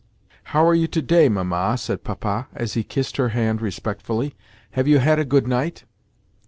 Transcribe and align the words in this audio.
"How 0.45 0.65
are 0.67 0.73
you 0.73 0.87
to 0.87 1.01
day, 1.03 1.29
Mamma?" 1.29 1.77
said 1.77 2.03
Papa 2.03 2.47
as 2.55 2.73
he 2.73 2.83
kissed 2.83 3.17
her 3.17 3.29
hand 3.29 3.61
respectfully. 3.61 4.33
"Have 4.71 4.87
you 4.87 4.97
had 4.97 5.19
a 5.19 5.25
good 5.25 5.47
night?" 5.47 5.83